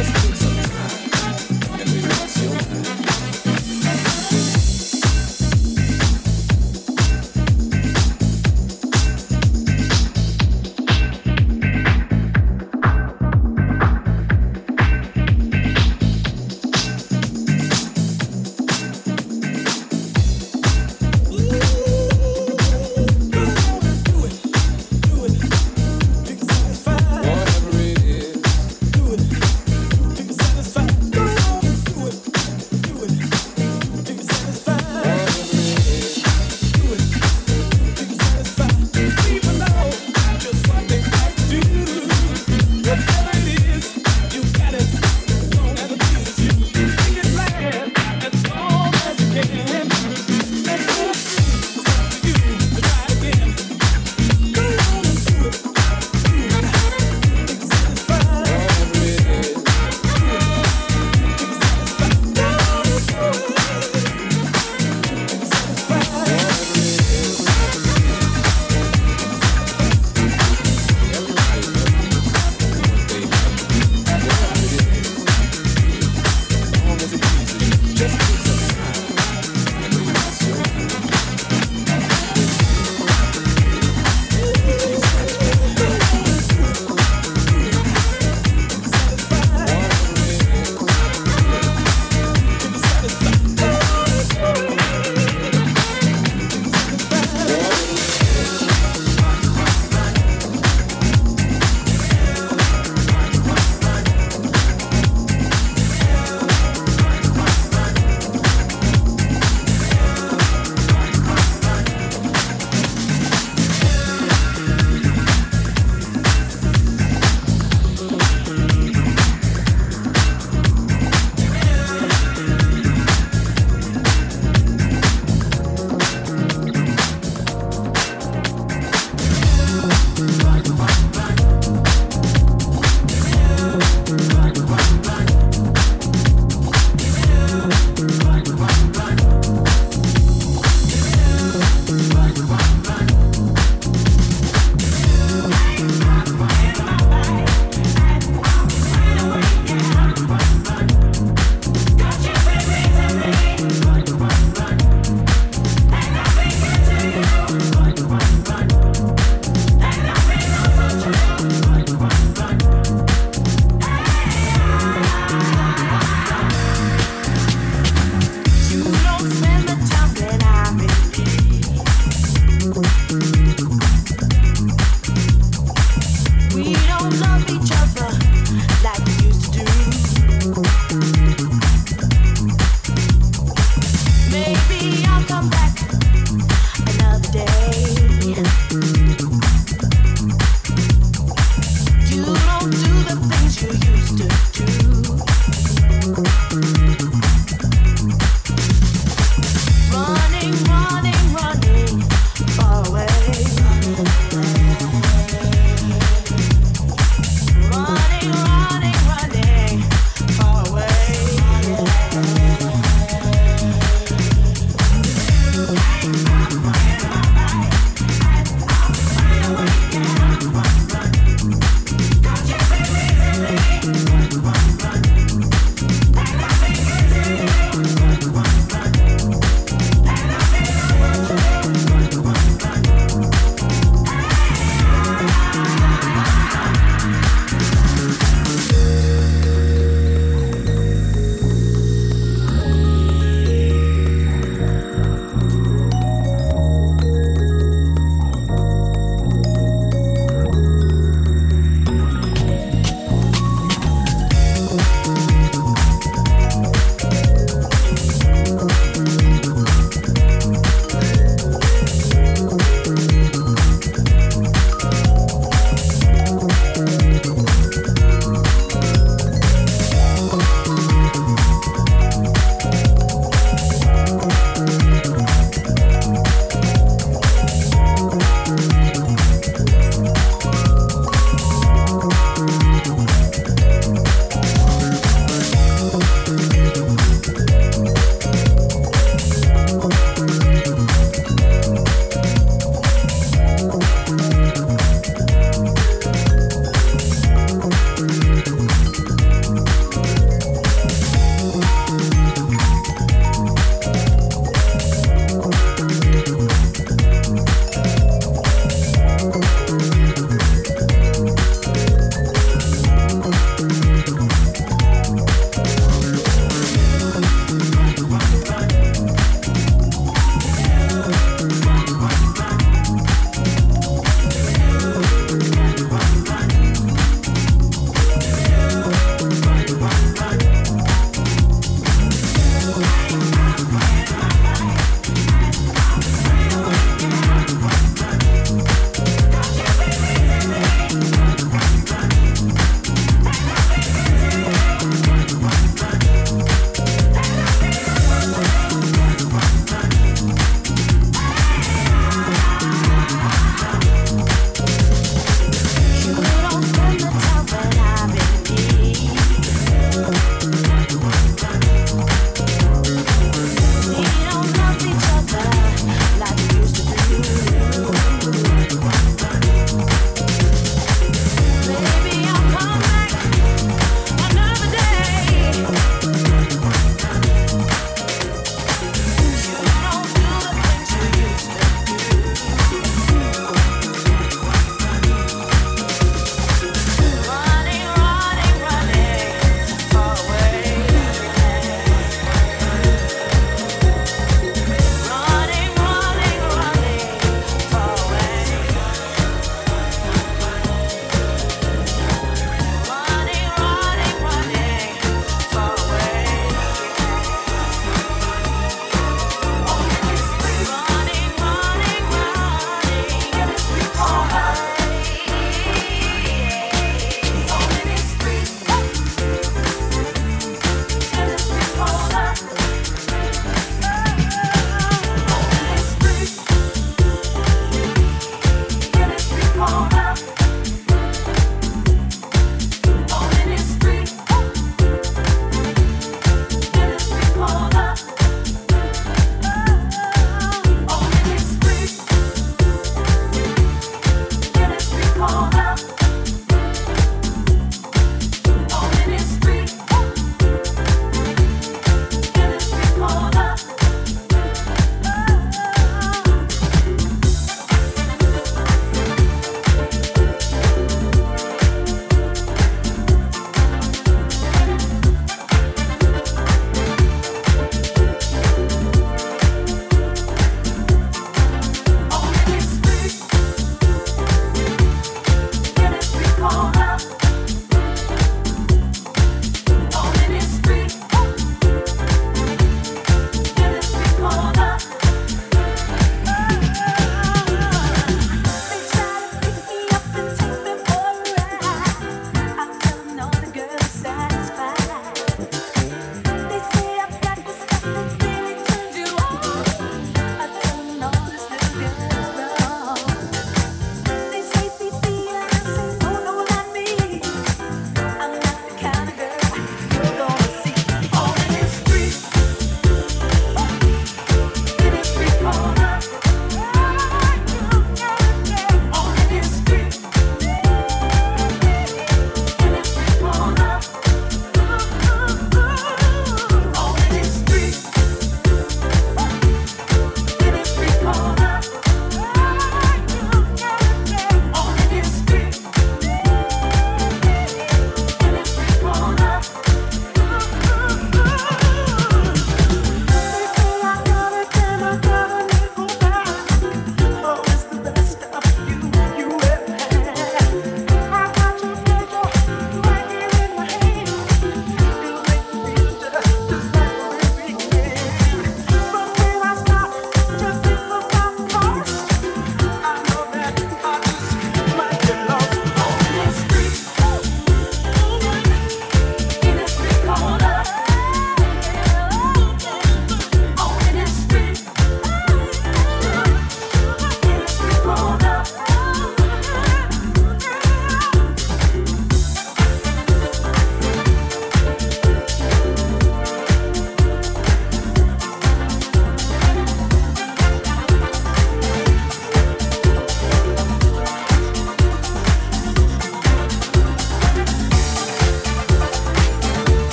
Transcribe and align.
Just 0.00 0.29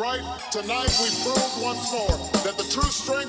right? 0.00 0.22
Tonight 0.50 0.88
we 1.02 1.10
proved 1.22 1.62
once 1.62 1.92
more 1.92 2.16
that 2.42 2.56
the 2.56 2.64
true 2.72 2.90
strength. 2.90 3.19